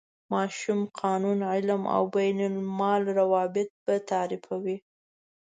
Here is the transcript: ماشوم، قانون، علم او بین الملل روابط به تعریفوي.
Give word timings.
ماشوم، 0.33 0.79
قانون، 1.01 1.39
علم 1.51 1.81
او 1.95 2.03
بین 2.17 2.39
الملل 2.49 3.05
روابط 3.19 3.69
به 3.85 3.95
تعریفوي. 4.11 4.77